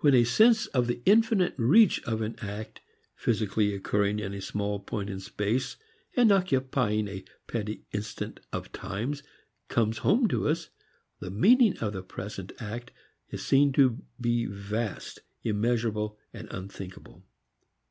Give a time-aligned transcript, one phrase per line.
[0.00, 2.82] When a sense of the infinite reach of an act
[3.14, 5.76] physically occurring in a small point of space
[6.14, 9.22] and occupying a petty instant of times
[9.68, 10.68] comes home to us,
[11.20, 12.90] the meaning of a present act
[13.30, 17.24] is seen to be vast, immeasurable, unthinkable.